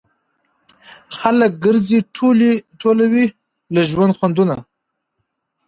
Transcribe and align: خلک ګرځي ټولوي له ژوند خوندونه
خلک 1.17 1.51
ګرځي 1.65 1.99
ټولوي 2.83 3.25
له 3.73 3.81
ژوند 3.89 4.15
خوندونه 4.17 4.55